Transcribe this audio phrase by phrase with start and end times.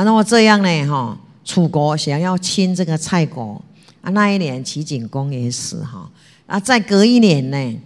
[0.00, 3.62] 啊，那么这样呢，哈，楚国想要侵这个蔡国，
[4.00, 6.10] 啊，那一年齐景公也死，哈，
[6.46, 7.80] 啊，再隔一年呢，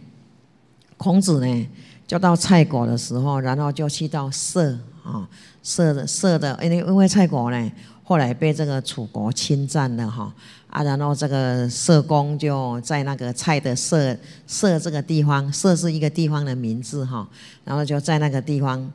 [0.97, 1.69] 孔子呢
[2.07, 5.29] 就到蔡国的时候，然后就去到社，啊，
[5.61, 7.73] 社的社的，因为因为蔡国呢
[8.05, 10.33] 后来被这个楚国侵占了，哈，
[10.69, 17.29] 啊，然后这个社公就在那个蔡的社社这个地方，社是一个地方的名字，哈，
[17.65, 18.89] 然后就在那个地方，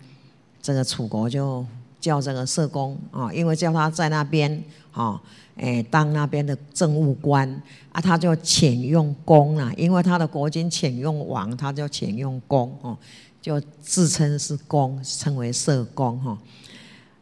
[0.61, 1.65] 这个楚国就。
[1.99, 4.63] 叫这个社工啊，因为叫他在那边
[4.93, 5.21] 啊，
[5.57, 7.49] 哎，当那边的政务官
[7.91, 12.97] 啊，他就遣用公啊，因为他的国君遣用王，他就遣用公哦，
[13.41, 16.37] 就自称是公，称为社公哈。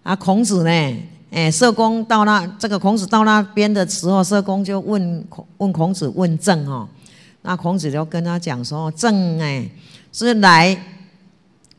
[0.04, 0.98] 啊，孔子呢，
[1.32, 5.26] 哎，社公到那这个孔子到那边的时候，社公就问
[5.58, 6.88] 问孔子问政哈，
[7.42, 9.68] 那孔子就跟他讲说，政哎
[10.14, 10.80] 是来。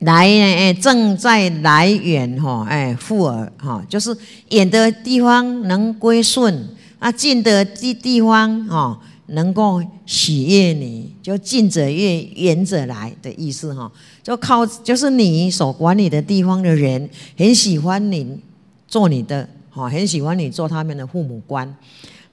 [0.01, 4.17] 来哎，正在来远哈，哎，富尔哈，就是
[4.51, 6.69] 远的地方能归顺，
[7.01, 13.91] 啊，近的地地方哈，能够喜悦你，就近者悦，远者来的意思哈，
[14.23, 18.39] 就靠就是你所管理的地方的人很喜欢你
[18.87, 21.77] 做你的哈，很喜欢你做他们的父母官，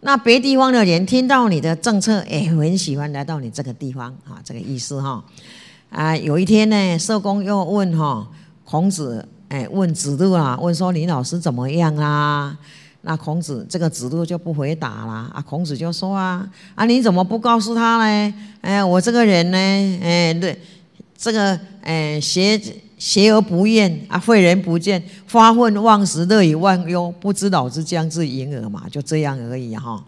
[0.01, 5.25] 那别地方的人听到你的政策，也很喜欢来到你这个地方啊，这个意思哈。
[5.95, 8.27] 啊，有一天呢，社公又问哈
[8.65, 12.57] 孔子，哎，问子路啊，问说你老师怎么样啦？
[13.03, 15.31] 那孔子这个子路就不回答啦。
[15.33, 18.33] 啊，孔子就说啊，啊，你怎么不告诉他呢？
[18.59, 19.57] 哎，我这个人呢，
[20.03, 20.59] 哎，对，
[21.17, 22.61] 这个哎，邪
[22.97, 30.03] 邪而不厌啊，诲人不倦，发愤忘食，乐以忘忧，不知老之将至迎耳嘛，就这样而已哈。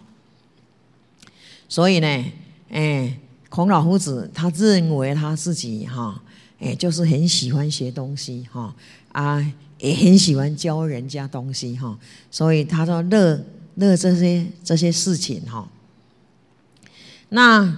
[1.69, 2.25] 所以呢，
[2.71, 3.17] 哎。
[3.50, 6.22] 孔老夫子他认为他自己哈，
[6.59, 8.76] 哎，就是很喜欢学东西哈，
[9.14, 11.98] 啊，也很喜欢教人家东西哈，
[12.30, 13.42] 所以他说乐
[13.76, 15.67] 乐这些这些事情哈。
[17.30, 17.77] 那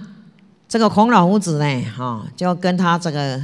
[0.68, 3.42] 这个孔老夫子呢，哈，就跟他这个，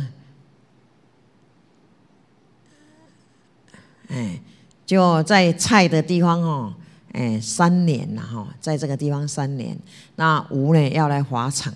[4.09, 4.41] 哎，
[4.84, 6.75] 就在菜的地方哦，
[7.12, 9.79] 哎，三年了哈，在这个地方三年，
[10.17, 11.73] 那吴呢要来华城。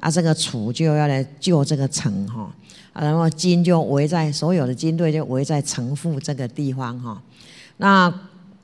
[0.00, 2.50] 啊，这个楚就要来救这个城哈，
[2.94, 7.20] 然后金就围在所有的军队就围在城父这个地方哈。
[7.76, 8.12] 那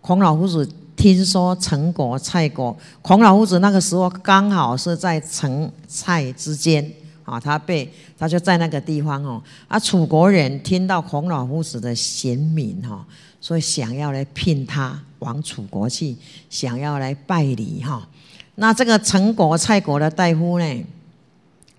[0.00, 6.90] 孔老夫子听说陈国、蔡国，孔老夫子那个时候刚好是在陈蔡之间
[7.24, 9.42] 啊，他被他就在那个地方哦。
[9.68, 13.04] 啊，楚国人听到孔老夫子的贤明哈，
[13.42, 16.16] 所以想要来聘他往楚国去，
[16.48, 18.08] 想要来拜礼哈。
[18.54, 20.84] 那这个陈国、蔡国的大夫呢？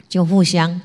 [0.10, 0.82] 就互相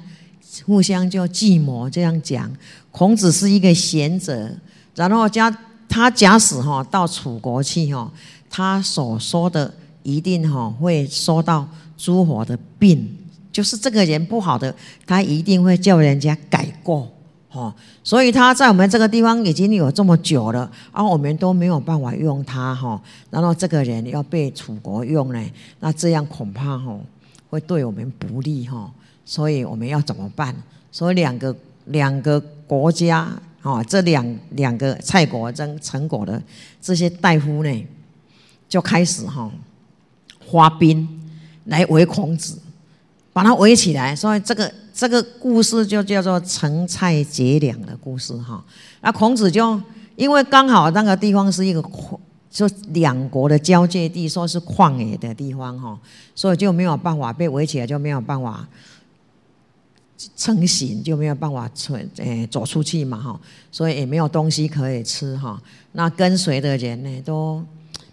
[0.67, 2.51] 互相就计谋这样讲，
[2.91, 4.51] 孔子是一个贤者，
[4.95, 5.55] 然后假
[5.89, 8.11] 他假使哈到楚国去哈，
[8.51, 9.73] 他所说的
[10.03, 11.67] 一定哈会说到
[11.97, 13.17] 诸侯的病，
[13.51, 14.75] 就是这个人不好的，
[15.07, 17.11] 他一定会叫人家改过
[17.49, 17.75] 哈。
[18.05, 23.01] 所以他在我们这个地方已经有这么久了，而我们都没有办法用他哈，
[23.31, 25.43] 然后这个人要被楚国用呢，
[25.81, 26.99] 那这样恐怕哈
[27.49, 28.91] 会对我们不利哈。
[29.25, 30.55] 所以我们要怎么办？
[30.91, 31.57] 所以两个
[31.87, 36.43] 两个国家啊，这两两个蔡国跟陈国的
[36.81, 37.87] 这些大夫呢，
[38.69, 39.51] 就开始哈
[40.51, 41.09] 发兵
[41.67, 42.59] 来围孔子，
[43.33, 44.15] 把他围起来。
[44.15, 48.63] 所以这个这个故事就叫做陈蔡结梁的故事哈。
[49.01, 49.81] 那孔子就
[50.17, 51.83] 因为刚好那个地方是一个
[52.51, 55.99] 就两国的交界地，说是旷野的地方哈，
[56.35, 58.69] 所以就没有办法被围起来，就没有办法。
[60.37, 63.41] 成型就没有办法出诶走出去嘛哈，
[63.71, 65.61] 所以也没有东西可以吃哈。
[65.93, 67.63] 那跟随的人呢都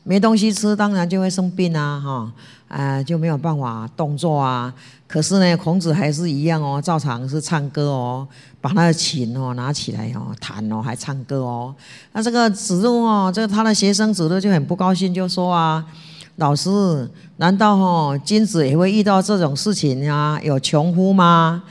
[0.03, 2.33] 没东西吃，当然就会生病啊哈，
[2.67, 4.73] 啊就没有办法动作啊。
[5.07, 8.27] 可是呢，孔子还是一样哦，照常是唱歌哦，
[8.61, 11.73] 把他的琴哦拿起来哦弹哦，还唱歌哦。
[12.13, 15.83] 那这个子路哦，这个他的学生子路就很不高兴，就说啊，
[16.35, 20.39] 老师，难道哦君子也会遇到这种事情啊？
[20.43, 21.63] 有穷夫吗？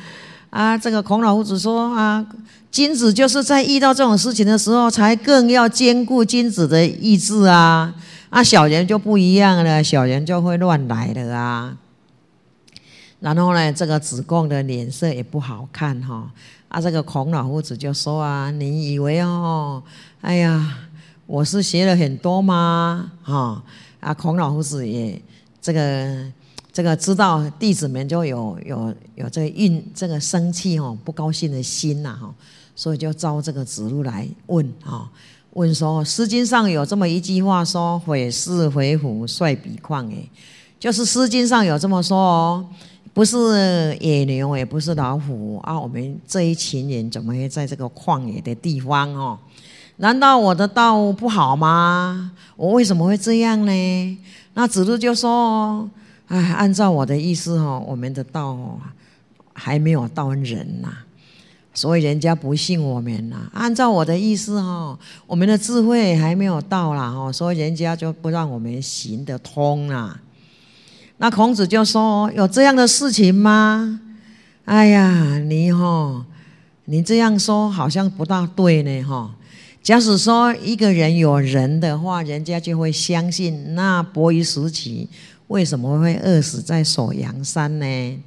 [0.50, 2.24] 啊，这个孔老夫子说啊，
[2.70, 7.94] 君子就是在遇到这种事情的时候，才更要兼顾君子的意志啊。
[8.30, 11.76] 啊，小人就不一样了，小人就会乱来的啊。
[13.20, 16.30] 然后呢，这个子贡的脸色也不好看哈。
[16.68, 19.82] 啊，这个孔老夫子就说啊，你以为哦，
[20.22, 20.78] 哎呀，
[21.26, 23.12] 我是学了很多吗？
[23.22, 23.62] 哈，
[24.00, 25.20] 啊，孔老夫子也
[25.60, 26.24] 这个。
[26.78, 32.32] 这个知道弟子们就有有有这个运这个生气哦不高兴的心呐哈，
[32.76, 35.10] 所以就招这个子路来问啊，
[35.54, 40.30] 问说，《诗经》上有这么一句话说：“毁是回虎，率比况。”哎，
[40.78, 42.64] 就是《诗经》上有这么说哦，
[43.12, 45.76] 不是野牛，也不是老虎啊。
[45.80, 49.36] 我们这一群人怎么会在这个旷野的地方哦？
[49.96, 52.30] 难道我的道不好吗？
[52.54, 54.18] 我为什么会这样呢？
[54.54, 55.90] 那子路就说
[56.28, 58.78] ：“哎，按照我的意思哦，我们的道
[59.52, 60.88] 还没有到人呐。”
[61.74, 63.48] 所以人家不信我们呐。
[63.52, 64.98] 按照我的意思哈，
[65.28, 70.20] 我们的智慧还没有到啦哈，所以人家就不让我们行得通啦。
[71.18, 74.00] 那孔子就说：“有这样的事情吗？”
[74.66, 76.26] 哎呀，你哈，
[76.86, 79.34] 你这样说好像不大对呢哈。
[79.80, 83.74] 假使说一个人有人的话，人家就会相信。
[83.74, 85.08] 那伯夷时期
[85.48, 88.22] 为什么会饿死在首阳山呢？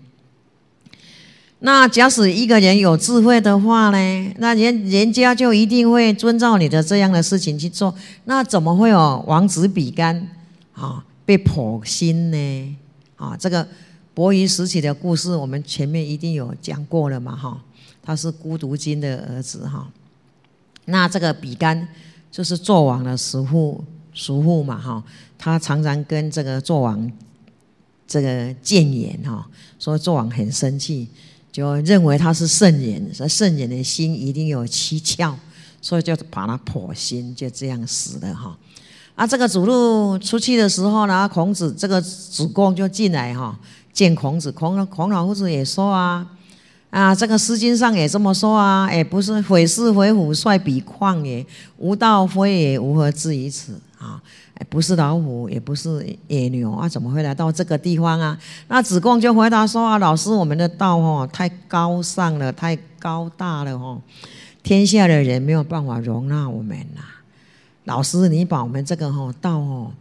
[1.63, 7.93] 那假使一个人有智慧的话呢，那人人家就一定会遵照你的这样的事情去做。
[8.25, 10.27] 那怎么会有王子比干
[10.73, 12.77] 啊被剖心呢？
[13.15, 13.67] 啊，这个
[14.15, 17.35] 伯夷时期的故事，我们前面一定有讲过了嘛？
[17.35, 17.61] 哈，
[18.01, 19.87] 他是孤独金的儿子哈。
[20.85, 21.87] 那这个比干
[22.31, 25.03] 就是纣王的叔父，叔父嘛哈，
[25.37, 27.11] 他常常跟这个纣王
[28.07, 29.47] 这个谏言哈，
[29.79, 31.07] 说纣王很生气。
[31.51, 35.33] 就认为他是圣人，说圣人的心一定有七窍，
[35.81, 38.57] 所以就把他剖心，就这样死了哈。
[39.15, 43.59] 啊，这个子路出去的时候呢，孔子这个子贡就进来哈，
[43.91, 46.25] 见孔子，孔孔老夫子也说啊，
[46.89, 51.45] 啊，这个诗经上也这么说啊，哎，不是毁是回虎，率比况也，
[51.77, 53.73] 无道非也，无何至于此。
[54.69, 58.37] 不是老虎，也不是野牛啊，怎么会来到这个地方啊？
[58.67, 64.01] 那子贡就回答说啊，老师，我们的道哦太高尚了，太高大了哦，
[64.61, 67.01] 天下的人没有办法容纳我们呐。
[67.85, 69.91] 老师，你把我们这个哦道哦，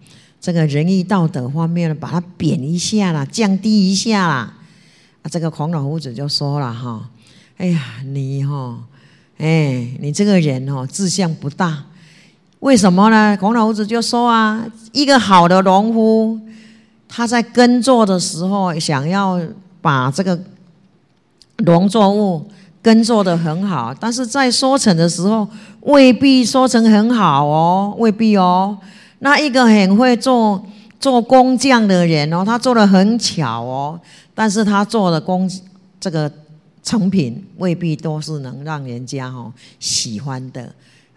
[0.41, 4.55] 这个仁义道德方面呢，把它贬一下啦，降低一下啦。
[5.23, 7.09] 啊，这个孔老夫子就说了哈，
[7.57, 8.79] 哎呀，你哈，
[9.39, 11.85] 哎，你这个人哦，志向不大。
[12.61, 13.37] 为什么呢？
[13.39, 16.39] 孔老夫子就说啊，一个好的农夫，
[17.09, 19.41] 他在耕作的时候，想要
[19.81, 20.39] 把这个
[21.65, 22.47] 农作物
[22.83, 25.49] 耕作的很好，但是在收成的时候，
[25.81, 28.77] 未必收成很好哦，未必哦。
[29.21, 30.63] 那一个很会做
[30.99, 33.99] 做工匠的人哦，他做的很巧哦，
[34.35, 35.51] 但是他做的工
[35.99, 36.31] 这个
[36.83, 40.71] 成品未必都是能让人家哦喜欢的。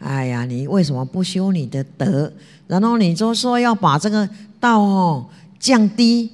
[0.04, 2.30] 哎呀，你为什么不修你的德？
[2.68, 4.28] 然后你就说要把这个
[4.60, 5.26] 道哦
[5.58, 6.30] 降低，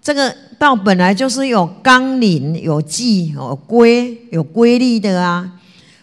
[0.00, 5.50] 这个道本来就是有纲领、有纪、有规、有规律的啊，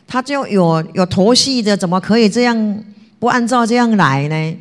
[0.06, 2.84] 它就有有头绪的，怎么可以这样
[3.18, 4.58] 不按照这样来呢？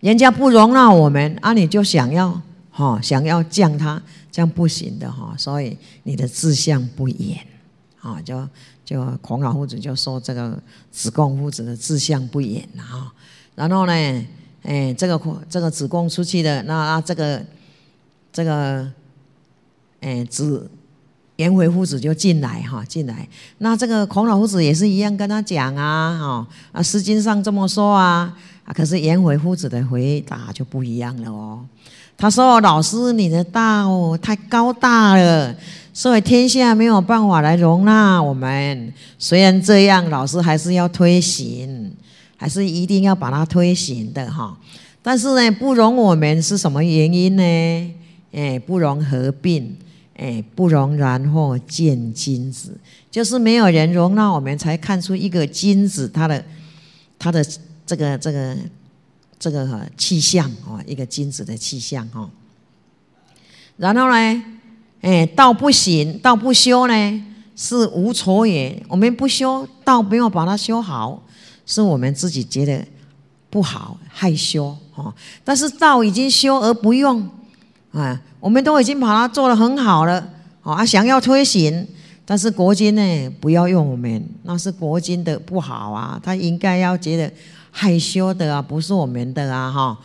[0.00, 2.38] 人家不容纳我们啊，你就想要
[2.70, 7.38] 哈想要降他，这样不行的哈，所以你的志向不严
[8.02, 8.46] 啊，就。
[8.84, 10.58] 就孔老夫子就说这个
[10.92, 13.12] 子贡夫子的志向不远了啊，
[13.54, 13.92] 然后呢，
[14.62, 17.42] 哎，这个这个子贡出去的，那啊这个
[18.30, 18.86] 这个
[20.00, 20.70] 哎子
[21.36, 23.26] 颜回夫子就进来哈，进来，
[23.56, 31.64] 那这个孔老夫子也是一样跟他讲啊，哈啊，诗经上这么说啊，啊，可是颜回夫子的回答就不一样了哦，
[32.18, 35.56] 他说老师你的道太高大了。
[35.96, 38.92] 所以天下没有办法来容纳我们。
[39.16, 41.92] 虽然这样，老师还是要推行，
[42.36, 44.58] 还是一定要把它推行的哈。
[45.00, 47.94] 但是呢，不容我们是什么原因呢？
[48.32, 49.76] 哎，不容合并，
[50.16, 52.76] 哎，不容然后见金子，
[53.08, 56.44] 就是没有人容纳我们，才看出一个金子它的
[57.20, 57.46] 它的
[57.86, 58.56] 这个这个
[59.38, 62.28] 这个气象啊，一个金子的气象哈。
[63.76, 64.44] 然后呢？
[65.04, 68.82] 哎，道不行，道不修呢，是无错也。
[68.88, 71.22] 我们不修道，没有把它修好，
[71.66, 72.82] 是我们自己觉得
[73.50, 75.12] 不好，害羞哦。
[75.44, 77.28] 但是道已经修而不用
[77.92, 80.26] 啊，我们都已经把它做得很好了
[80.62, 81.86] 啊，想要推行，
[82.24, 87.30] 但是国君呢，不要用我们，那是国君的不好啊，他应该要觉得
[87.70, 89.98] 害羞的啊，不是我们的啊哈。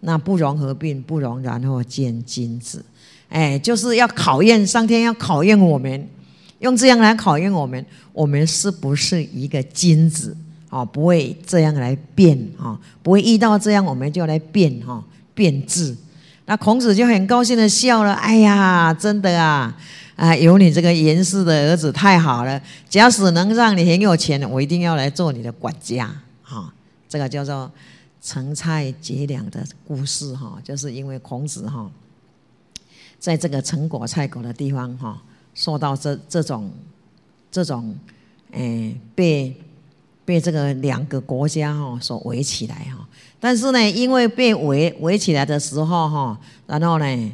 [0.00, 2.82] 那不容合并，不容然后见金子。
[3.32, 6.06] 哎，就是要考验上天，要考验我们，
[6.58, 10.36] 用这样来考验我们，我们是不是一个金子？
[10.68, 15.02] 哦，不会这样来变啊，不会遇到这样我们就来变哈，
[15.34, 15.96] 变质。
[16.44, 19.74] 那孔子就很高兴的笑了，哎呀，真的啊，
[20.16, 26.10] 啊，有你这个严氏的儿子太好了，假使能让你很有钱，我一定要来做你的管家。
[26.42, 26.72] 哈，
[27.08, 27.70] 这个叫做
[28.20, 31.90] 陈蔡结梁的故事哈，就是因为孔子哈，
[33.22, 35.22] 在这个陈国蔡国的地方哈，
[35.54, 36.68] 受到这这种
[37.52, 37.96] 这种
[38.50, 39.56] 诶被
[40.24, 43.06] 被这个两个国家哈所围起来哈，
[43.38, 46.36] 但是呢，因为被围围起来的时候哈，
[46.66, 47.32] 然后呢，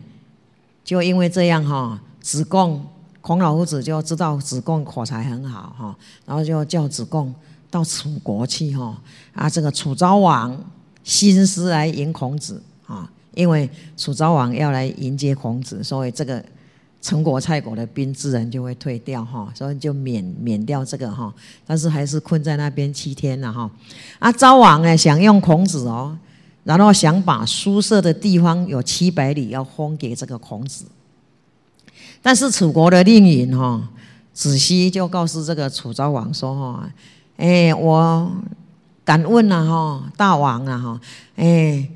[0.85, 2.85] 就因为这样哈，子贡。
[3.21, 7.35] 孔老夫子就知道子贡口才很好哈，然后就叫子贡
[7.71, 8.97] 到楚国去哈
[9.33, 10.54] 啊，这个楚昭王
[11.02, 16.45] 心思来迎孔子啊，因为楚昭王要来迎接孔子，所以这个
[17.00, 21.33] 陈国蔡国的兵自然就会退掉哈，所以就免免掉这个哈，
[21.64, 23.71] 但是还是困在那边七天了哈。
[24.18, 26.18] 啊，昭王呢想用孔子哦，
[26.64, 30.87] 然后想把宿舍的地方有七百里要封给这个孔子。
[32.21, 33.88] 但是楚国的令尹哈
[34.33, 36.90] 子西就告诉这个楚昭王说哈，
[37.37, 38.33] 哎，我
[39.04, 41.00] 敢问了哈，大王啊哈，
[41.37, 41.88] 哎，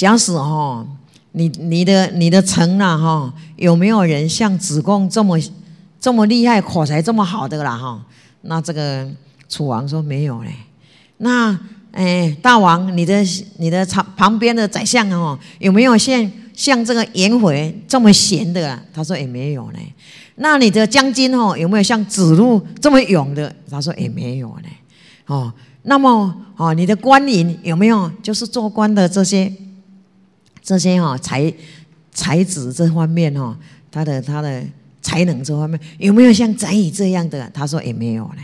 [0.00, 0.86] 假使哈，
[1.32, 5.38] 你你的你的城啊哈，有没有人像子贡这么
[6.00, 8.02] 这么厉害，口才这么好的啦哈？
[8.40, 9.06] 那这个
[9.46, 10.50] 楚王说没有嘞。
[11.18, 11.54] 那
[11.92, 13.22] 哎，大王，你的
[13.58, 16.32] 你的旁旁边的宰相啊，有没有像？
[16.54, 19.78] 像这个颜回这么贤的，啊他说也没有嘞。
[20.36, 23.54] 那你的将军哦，有没有像子路这么勇的？
[23.70, 24.68] 他说也没有嘞。
[25.26, 25.50] 哦，
[25.82, 29.50] 那么哦，你的官员有没有就是做官的这些
[30.62, 31.52] 这些哈才
[32.12, 33.56] 才子这方面哈，
[33.90, 34.62] 他的他的
[35.00, 37.50] 才能这方面有没有像翟乙这样的？
[37.54, 38.42] 他说也没有呢。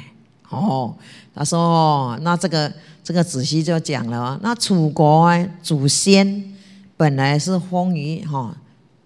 [0.49, 0.95] 哦，
[1.35, 5.33] 他说那这个这个子熙就讲了，那楚国
[5.63, 6.53] 祖先。
[6.99, 8.57] 本来是封于哈，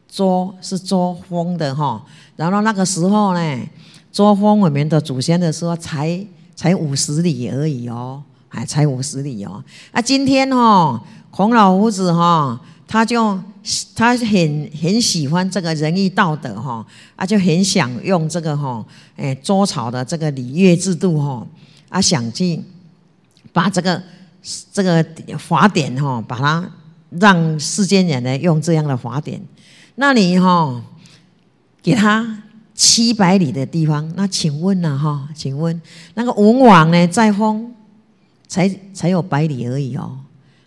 [0.09, 2.01] 周是周封的哈，
[2.37, 3.59] 然后那个时候呢，
[4.13, 6.25] 周封我们的祖先的时候才
[6.55, 9.61] 才五十里而已哦，还才五十里哦。
[9.91, 11.03] 啊，今天哈，
[11.33, 12.61] 孔老夫子哈，
[12.91, 13.41] 他就
[13.95, 21.47] 他很很喜欢这个仁义道德哈，啊，就很想用这个哈，哎，周朝的这个礼乐制度哈，
[21.89, 22.61] 啊，想去
[23.53, 24.03] 把这个
[24.73, 25.07] 这个
[25.39, 26.69] 法典哈，把它。
[27.19, 29.43] 让世间人呢用这样的法典，
[29.97, 30.81] 那你哈
[31.83, 35.29] 给他七百里的地方，那请问呢哈？
[35.35, 35.83] 请问
[36.15, 37.75] 那个文王呢在封
[38.47, 40.21] 才才有百里而已哦。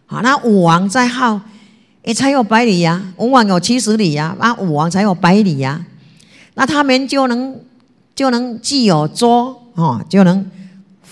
[0.06, 1.40] 好，那武王在号
[2.04, 3.14] 也才有百里呀。
[3.18, 5.86] 文王有七十里呀，啊，武王才有百里呀。
[6.56, 7.60] 那他们就能
[8.16, 10.46] 就能既有桌哦，就能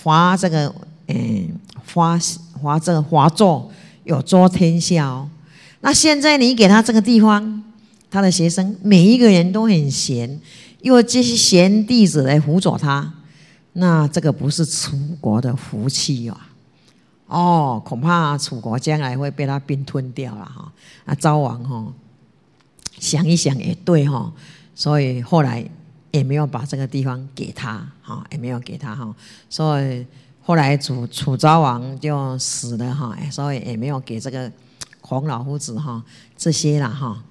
[0.03, 0.73] 划这个
[1.07, 1.49] 嗯
[1.93, 2.19] 划
[2.61, 3.71] 划这个划作。
[4.03, 5.29] 有捉天下哦，
[5.81, 7.63] 那现在你给他这个地方，
[8.09, 10.39] 他的学生每一个人都很闲，
[10.81, 13.13] 又这些贤弟子来辅佐他，
[13.73, 16.49] 那这个不是楚国的福气啊！
[17.31, 20.71] 哦，恐怕楚国将来会被他并吞掉了哈！
[21.05, 21.93] 啊，昭王哈，
[22.99, 24.31] 想一想也对哈，
[24.75, 25.65] 所以后来
[26.11, 29.15] 也没有把这个地方给他哈，也没有给他哈，
[29.49, 30.05] 所以。
[30.43, 34.51] 后来楚楚昭王就死了哈，所以也没有给这个
[34.99, 36.03] 孔老夫子哈
[36.35, 37.23] 这些了哈，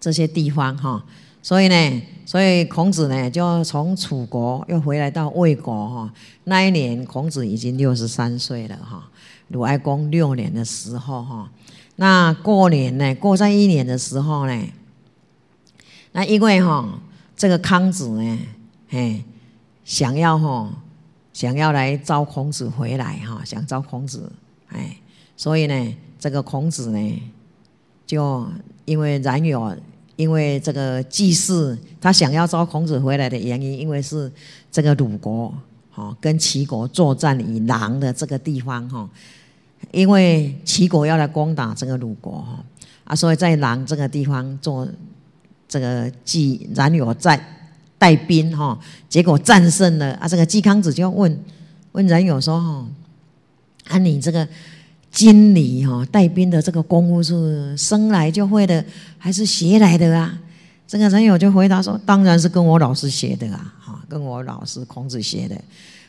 [0.00, 1.02] 这些地方哈，
[1.42, 6.12] 所以呢，所以孔子呢就从楚国又回来到魏国哈。
[6.44, 9.08] 那一年孔子已经六十三岁了哈，
[9.48, 11.50] 鲁哀公六年的时候哈，
[11.96, 14.62] 那过年呢过在一年的时候呢，
[16.12, 17.00] 那因为哈
[17.36, 18.38] 这个康子呢，
[18.90, 19.22] 哎
[19.84, 20.70] 想要哈。
[21.32, 24.30] 想要来招孔子回来哈，想招孔子，
[24.66, 24.94] 哎，
[25.36, 27.22] 所以呢，这个孔子呢，
[28.04, 28.46] 就
[28.84, 29.74] 因为冉有，
[30.20, 34.30] 因为这个祭祀，他想要招孔子回来的原因，因为是
[34.70, 35.54] 这个鲁国
[35.90, 39.08] 哈跟齐国作战以狼的这个地方哈，
[39.92, 42.64] 因为齐国要来攻打这个鲁国哈，
[43.04, 44.86] 啊，所以在狼这个地方做
[45.66, 47.56] 这个祭冉有在。
[48.00, 50.26] 带兵哈，结果战胜了啊！
[50.26, 51.38] 这个季康子就问
[51.92, 52.86] 问冉有说哈，
[53.88, 54.48] 啊你这个
[55.10, 58.84] 经理哈带兵的这个功夫是生来就会的，
[59.18, 60.38] 还是学来的啊？
[60.86, 65.60] 这个人有就回答说，当然是跟我老师学的啊，哈，跟我老师孔子学的。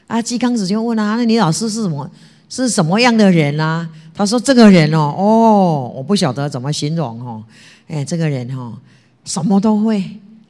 [0.07, 2.09] 啊，季康子就问啊，那你老师是什么
[2.49, 3.89] 是什么样的人啊？
[4.13, 7.43] 他说这个人哦，哦，我不晓得怎么形容哦，
[7.87, 8.73] 哎，这个人哦，
[9.23, 10.03] 什么都会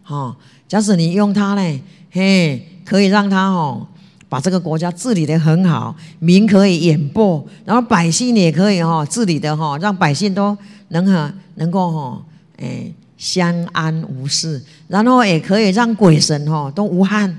[0.03, 0.35] 哈。
[0.67, 1.81] 假使你用他呢，
[2.11, 3.85] 嘿，可以让他哦，
[4.31, 10.57] 把这个国家治理得很好，民可以远播，然后百姓也可以哈治理的哈，让百姓都
[10.87, 17.29] 能哈能够哈，哎，相安无事，然后也可以让鬼神哈都无憾。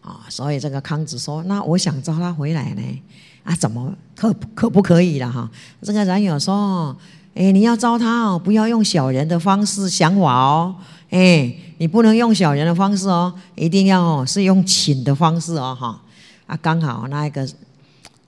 [0.00, 2.82] 啊，所以这个康子说，那我想招他回来呢，
[3.44, 5.50] 啊，怎么可可不可以了哈？
[5.82, 6.96] 这个冉有说，
[7.34, 10.74] 哎，你要招他哦，不要用小人的方式想法哦，
[11.10, 16.00] 哎，你不能用小人的方式哦，一定要哦是用请的方式哦哈。
[16.46, 17.48] 啊，刚好那一个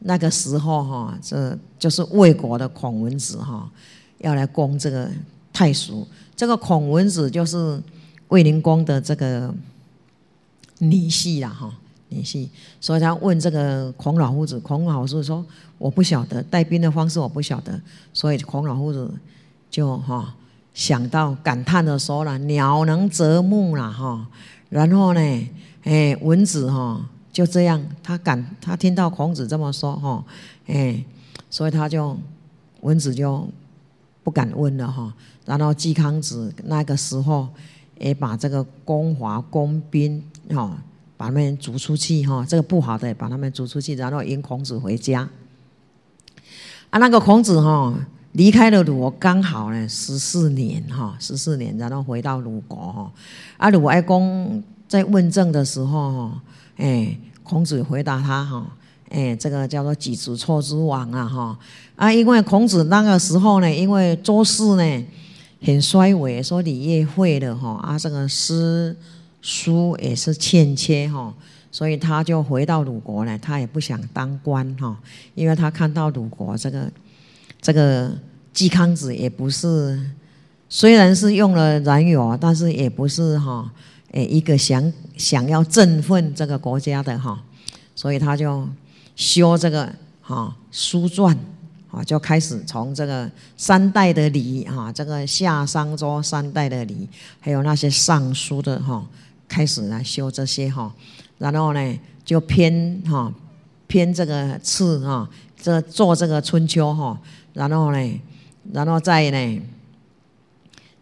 [0.00, 3.70] 那个时候哈，这就是魏国的孔文子哈，
[4.18, 5.10] 要来攻这个
[5.52, 6.06] 太叔。
[6.34, 7.82] 这个孔文子就是
[8.28, 9.54] 卫灵公的这个
[10.78, 11.72] 女婿啦哈。
[12.12, 12.48] 女婿，
[12.80, 15.46] 所以他问这个孔老夫子，孔老夫子说
[15.78, 17.80] ：“我不晓得带兵的方式，我不晓得。”
[18.12, 19.08] 所以孔老夫子
[19.70, 20.34] 就哈
[20.74, 24.26] 想到感叹的说了：“鸟能择木了哈。”
[24.70, 25.48] 然后呢，
[25.84, 27.00] 哎，文子哈
[27.32, 30.24] 就这样，他感他听到孔子这么说哈，
[30.66, 31.04] 哎，
[31.50, 32.16] 所以他就
[32.80, 33.48] 文子就
[34.22, 35.12] 不敢问了哈。
[35.44, 37.48] 然后季康子那个时候
[37.98, 40.76] 也把这个攻华攻兵哈。
[41.20, 45.28] 把他们逐出去哈，这个不好的，把他们逐出去，然后引孔子回家。
[46.88, 47.94] 啊，那个孔子哈
[48.32, 53.12] 离开了鲁国，刚好呢十四年哈，十四年，然后回到鲁国哈。
[53.56, 56.42] 啊，鲁哀公在问政的时候哈，
[56.76, 58.66] 哎，孔子回答他哈，
[59.10, 61.58] 哎，这个叫做己子错之王啊哈。
[61.96, 65.06] 啊，因为孔子那个时候呢，因为周氏呢
[65.62, 68.96] 很衰微，说礼乐会了哈，啊，这个诗。
[69.42, 71.32] 书也是欠缺哈，
[71.72, 73.38] 所以他就回到鲁国了。
[73.38, 74.94] 他也不想当官哈，
[75.34, 76.92] 因为他看到鲁国这个
[77.60, 78.12] 这个
[78.52, 80.00] 季康子也不是，
[80.68, 83.70] 虽然是用了冉有，但是也不是哈，
[84.12, 87.42] 诶一个想想要振奋这个国家的哈，
[87.94, 88.68] 所以他就
[89.14, 91.36] 修这个哈书传
[91.90, 97.08] 啊，就开始从这个三代的礼哈，这个夏商周三代的礼，
[97.40, 99.06] 还有那些尚书的哈。
[99.52, 100.94] 开始来修这些哈，
[101.38, 103.34] 然后呢就偏哈
[103.88, 105.28] 偏这个次哈，
[105.60, 107.20] 这做这个春秋哈，
[107.52, 108.20] 然后呢，
[108.72, 109.62] 然后再呢，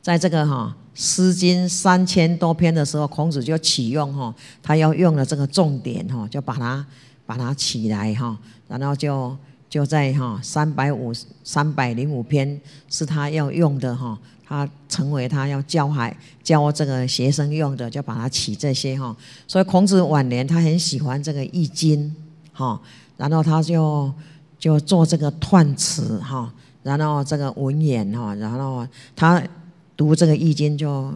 [0.00, 6.84] 在这个哈《诗经》三千多篇的时候，孔子就启用哈，他要用的这个重点哈，就把它
[7.26, 8.36] 把它起来哈，
[8.68, 9.36] 然后就
[9.68, 11.12] 就在哈三百五
[11.44, 14.18] 三百零五篇是他要用的哈。
[14.50, 19.14] 他成为他要教孩教这个学生用的，就把它起这些哈。
[19.46, 22.16] 所以孔子晚年他很喜欢这个易经
[22.54, 22.80] 哈，
[23.18, 24.10] 然后他就
[24.58, 29.42] 就做这个断词哈，然后这个文言哈，然后他
[29.96, 31.12] 读这个易经就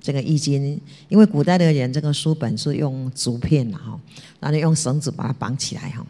[0.00, 3.98] 这个易经，因为古代的人这个书本是用竹片的哈，
[4.40, 6.04] 然后用绳子把它绑起来哈，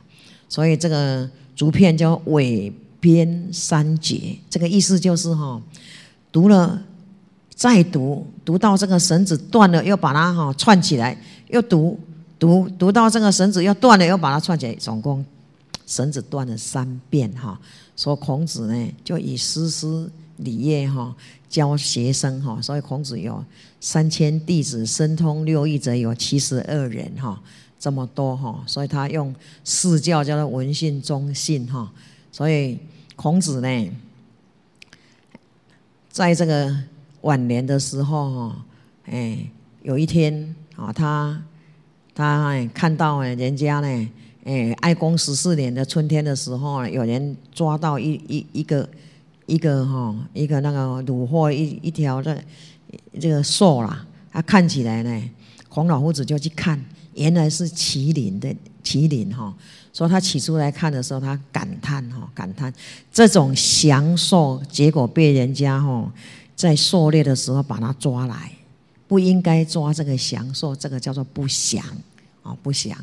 [0.48, 5.60] 所以这个竹片叫尾边三节，这个意思就是哈。
[6.30, 6.82] 读了，
[7.54, 11.14] 再读，读到这个绳子断了，又把它哈串起来，
[11.48, 12.00] 又读
[12.38, 15.22] 读读到这个绳子又断了，又把它串起来，总共
[15.86, 17.60] 绳子断了三遍哈。
[17.96, 21.14] 说孔子呢，就以诗诗礼乐哈
[21.48, 23.44] 教学生哈，所以孔子有
[23.80, 27.40] 三千弟子，身通六艺者有七十二人哈，
[27.78, 31.92] 这么多哈，所以他用四教叫做文信忠信哈，
[32.30, 32.78] 所以
[33.16, 33.90] 孔子呢。
[36.08, 36.76] 在这个
[37.22, 38.64] 晚年的时候，哈，
[39.06, 39.46] 哎，
[39.82, 41.42] 有一天，啊，他
[42.14, 44.08] 他看到哎，人家呢，
[44.44, 48.88] 哎，哀公十四年的春天的时候，有人抓到一一一个
[49.46, 52.36] 一个哈，一个那个虏获一一条这
[53.20, 55.30] 这个兽啦，他看起来呢，
[55.68, 58.52] 孔老夫子就去看，原来是麒麟的
[58.82, 59.54] 麒麟哈。
[59.92, 62.72] 说他起初来看的时候，他感叹哈，感叹
[63.12, 66.12] 这种祥兽，结果被人家哈
[66.56, 68.50] 在狩猎的时候把它抓来，
[69.06, 71.84] 不应该抓这个祥兽，这个叫做不祥
[72.42, 72.98] 啊，不祥。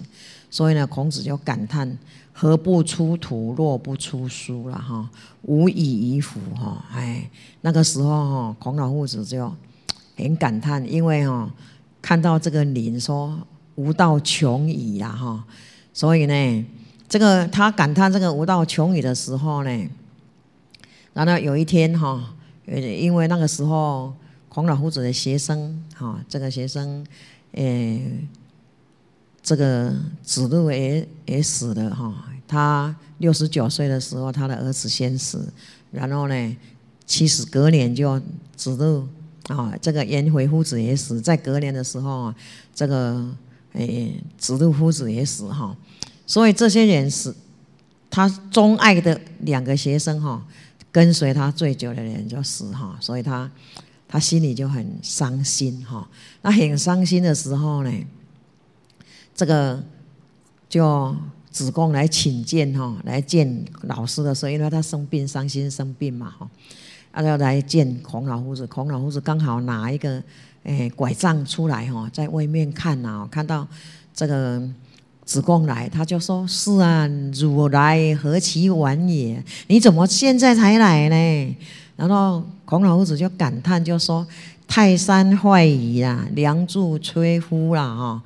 [0.50, 1.98] 所以呢，孔子就感叹：
[2.34, 5.10] 何不出土，若不出书了哈？
[5.44, 6.86] 无以于服哈。
[6.94, 7.30] 哎，
[7.62, 9.54] 那个时候哈，孔老夫子就
[10.16, 11.52] 很感叹，因为哈
[12.02, 13.40] 看到这个林说
[13.76, 15.44] 无道穷矣啦哈，
[15.94, 16.66] 所以呢。
[17.12, 19.90] 这个他感叹这个无道穷矣的时候呢，
[21.12, 22.36] 然后有一天哈，
[22.68, 24.14] 因为那个时候
[24.48, 27.04] 孔老夫子的学生哈，这个学生，
[27.54, 28.28] 诶，
[29.42, 35.52] 这个子路也也死了哈，他六十九岁的时候，他的儿子先死，
[35.92, 36.58] 然后呢，
[37.06, 38.22] 其实隔年就
[38.56, 39.08] 子路
[39.48, 42.36] 啊，这个颜回夫子也死，在隔年的时候啊，
[42.76, 43.26] 这个
[43.74, 45.76] 诶子路夫子也死哈。
[46.28, 47.34] 所以这些人是
[48.10, 50.46] 他钟爱的两个学生哈，
[50.92, 53.50] 跟随他最久的人就死哈，所以他
[54.08, 56.08] 他心里就很伤心哈。
[56.42, 57.92] 那很伤心的时候呢，
[59.40, 59.82] 这个
[60.68, 61.16] 就
[61.50, 66.46] 子贡来请见哈，来见老师的时候，因为他生病，伤心生病嘛哈，
[67.14, 68.68] 他要来见孔老夫子。
[68.68, 70.22] 孔老夫子刚好拿一个
[70.64, 73.66] 诶拐杖出来哈，在外面看呐，看到
[74.14, 74.62] 这个
[75.24, 79.42] 子贡来，他就说：“是啊，汝来何其晚也？
[79.68, 81.56] 你怎么现在才来呢？”
[81.96, 84.28] 然后孔老夫子就感叹，就说
[84.68, 88.22] ：“泰山坏矣啊，梁柱摧枯了哈。”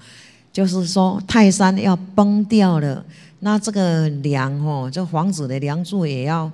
[0.54, 3.04] 就是说，泰山要崩掉了，
[3.40, 6.50] 那这个梁哦，这房子的梁柱也要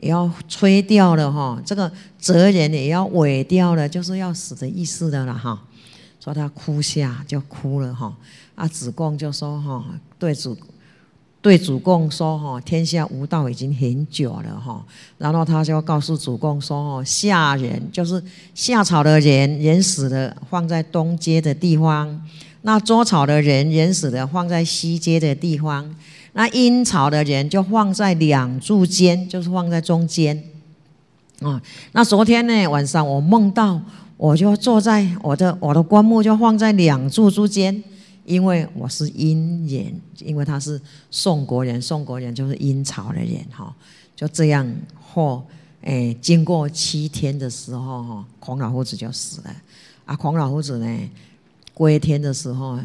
[0.00, 5.62] 也要吹掉了哈，这个责人也要毁掉了，就是要死的意思的了哈。
[6.18, 8.12] 说他哭下就哭了哈，
[8.56, 9.84] 啊，子贡就说哈，
[10.18, 10.56] 对主
[11.40, 14.84] 对主公说哈，天下无道已经很久了哈，
[15.16, 18.20] 然后他就告诉主公说哦，夏人就是
[18.52, 22.20] 夏朝的人，人死了放在东街的地方。
[22.66, 25.94] 那捉草的人人死的放在西街的地方，
[26.32, 30.42] 那殷朝的人就放在两柱间，就是放在中间。
[31.40, 31.60] 啊，
[31.92, 33.78] 那昨天呢晚上我梦到，
[34.16, 37.84] 我就坐在我的我的棺木就放在两柱之间，
[38.24, 43.70] 因为我是阴人，因为他是宋国人，宋国人就是殷朝的人哈，
[44.16, 44.66] 就这样
[44.98, 45.44] 或
[45.82, 49.54] 诶经过七天的时候哈，孔老夫子就死了，
[50.06, 50.98] 啊，孔老夫子呢？
[51.74, 52.78] 归天的时候，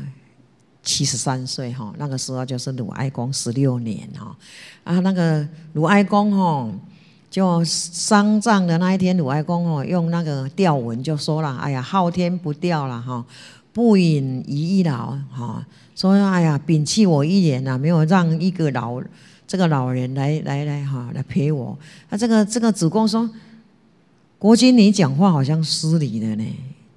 [0.82, 4.36] 七十三岁哈，那个时候就是鲁哀公十六年哈，
[4.84, 6.68] 啊，那个鲁哀公哈，
[7.30, 13.24] 就丧葬的那一天，鲁哀公哦，用那个吊文就说了，哎呀，昊天不吊了哈，
[13.72, 15.64] 不允一老哈，
[15.96, 19.00] 说哎呀，摒弃我一人呐，没有让一个老
[19.46, 21.78] 这个老人来来来哈来陪我，
[22.10, 23.30] 啊，这个这个子贡说，
[24.40, 26.46] 国君你讲话好像失礼了呢。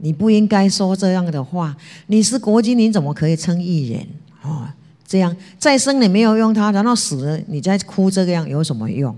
[0.03, 1.75] 你不应该说这样的话。
[2.09, 4.05] 你是国君，你怎么可以称一人？
[4.43, 4.69] 哦，
[5.07, 9.17] 这样再生你没有用他，然后死了你再哭这个样有什么用？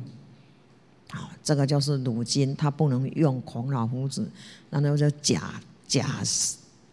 [1.11, 4.29] 好，这个就是鲁金，他不能用孔老夫子，
[4.69, 5.55] 然后就假
[5.89, 6.05] 假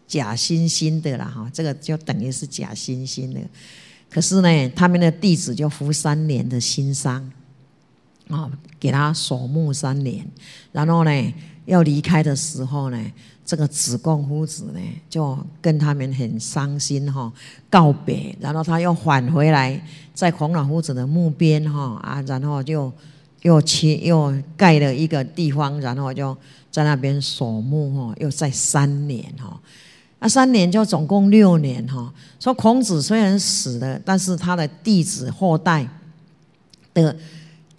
[0.08, 1.50] 假惺惺的了哈。
[1.52, 3.40] 这个就等于是假惺惺的。
[4.08, 7.30] 可是呢，他们的弟子就服三年的新伤，
[8.28, 8.50] 啊，
[8.80, 10.26] 给他守墓三年，
[10.70, 12.98] 然后呢，要离开的时候呢。
[13.44, 17.30] 这个子贡夫子呢，就跟他们很伤心哈，
[17.68, 19.78] 告别，然后他又返回来，
[20.14, 22.90] 在孔老夫子的墓边哈啊，然后就
[23.42, 26.34] 又去又盖了一个地方，然后就
[26.70, 29.60] 在那边守墓哈，又在三年哈，
[30.20, 32.10] 那三年就总共六年哈。
[32.38, 35.86] 说孔子虽然死了，但是他的弟子后代
[36.94, 37.14] 的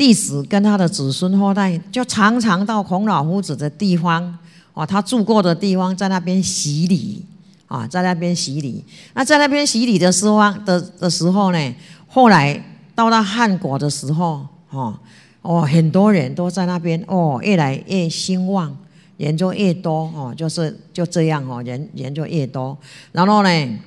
[0.03, 4.37] 弟子跟他的子孙后代，就常常到孔老夫子的地方。
[4.73, 7.23] 哦，他住过的地方在那边洗礼
[7.67, 8.83] 啊，在那边洗礼。
[9.13, 12.61] 那在那边洗礼的时候的的时候呢，后来
[12.93, 14.93] 到了汉国的时候，哦
[15.41, 18.75] 哦，很多人都在那边哦，越来越兴旺，
[19.15, 22.77] 人就越多哦，就是就这样哦，人人就越多。
[23.13, 23.79] 然后呢，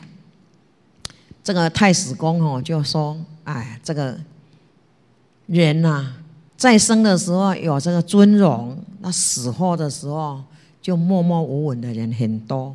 [1.45, 4.19] 这个太史公哦就说：“哎，这个
[5.47, 6.07] 人呐，
[6.57, 10.41] 在生的时候有这个尊荣，那死后的时候。”
[10.87, 12.73] 就默默无闻的人很多，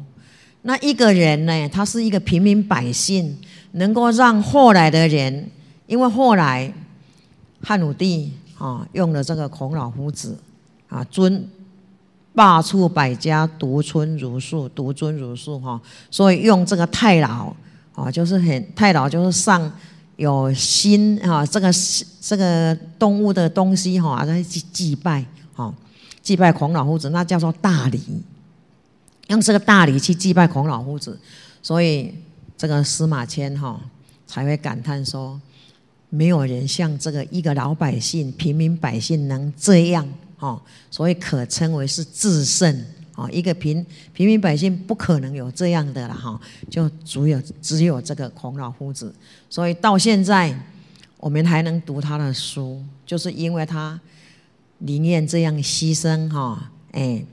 [0.63, 1.69] 那一个人呢？
[1.69, 3.37] 他是一个平民百姓，
[3.71, 5.49] 能够让后来的人，
[5.87, 6.73] 因为后来
[7.63, 10.37] 汉武帝啊用了这个孔老夫子
[10.89, 11.47] 啊尊
[12.35, 15.79] 罢黜百家，独尊儒术，独尊儒术哈，
[16.09, 17.55] 所以用这个太老
[17.95, 19.71] 啊，就是很太老，就是上
[20.21, 21.73] 有心哈，这个
[22.21, 25.73] 这个动物的东西哈，在祭祭拜哈。
[26.21, 27.99] 祭拜孔老夫子，那叫做大礼，
[29.29, 31.19] 用这个大礼去祭拜孔老夫子，
[31.63, 32.13] 所以
[32.55, 33.81] 这个司马迁哈
[34.27, 35.41] 才会感叹说，
[36.09, 40.07] 没有人像这个一个老百姓、平民百姓能这样
[40.37, 42.85] 哈，所以可称为是至圣
[43.21, 43.29] 啊。
[43.31, 49.13] 一个平平民百姓不可能有这样的了哈，就只有只有这个孔老夫子，
[49.49, 50.57] 所以到现在
[51.17, 53.99] 我们还能读他的书，就是因为他。
[54.83, 57.23] 宁愿这样牺牲哈，哎，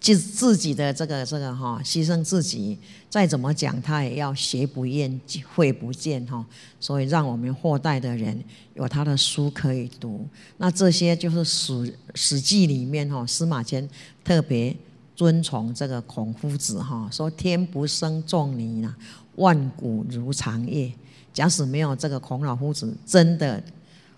[0.00, 2.76] 就自己的这个这个哈，牺牲自己，
[3.08, 5.20] 再怎么讲他也要学不厌，
[5.54, 6.44] 会不见哈。
[6.80, 8.36] 所以让我们后代的人
[8.74, 10.26] 有他的书可以读。
[10.56, 13.88] 那这些就是《史史记》里面哈，司马迁
[14.24, 14.76] 特别
[15.14, 18.94] 尊崇这个孔夫子哈，说天不生仲尼呐，
[19.36, 20.92] 万古如长夜。
[21.32, 23.62] 假使没有这个孔老夫子，真的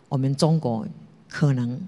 [0.09, 0.87] 我们中国
[1.29, 1.81] 可能。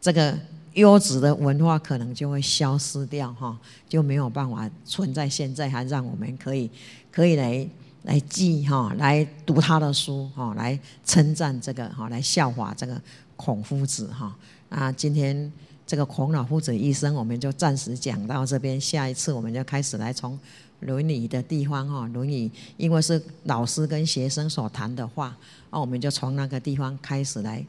[0.00, 0.38] 这个
[0.74, 3.58] 优质的文化可能就会消失掉哈，
[3.88, 6.70] 就没有办法存在现在，还让我们可以
[7.10, 7.68] 可以来
[8.04, 13.00] 来记哈，来读他的书哈，来称赞这个哈，来效法这个
[13.36, 14.36] 孔夫子哈。
[14.68, 15.52] 啊，今天
[15.88, 20.34] 这个孔老夫子一生，我们就暂时讲到这边，下一次我们就开始来从
[20.80, 22.46] 《论语》的地方哈，《论语》
[22.76, 25.34] 因为是老师跟学生所谈的话，
[25.70, 27.64] 那我们就从那个地方开始来，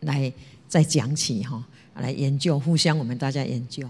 [0.00, 0.30] 来
[0.68, 3.88] 再讲起哈，来研究，互相我们大家研究。